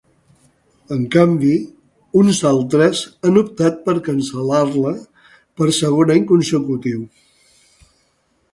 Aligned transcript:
En 0.93 1.01
canvi, 1.15 1.51
uns 2.21 2.39
altres 2.53 3.01
han 3.27 3.37
optat 3.43 3.77
per 3.89 3.95
cancel·lar-la 4.09 4.95
per 5.61 5.69
segon 5.81 6.15
any 6.17 6.27
consecutiu. 6.35 7.05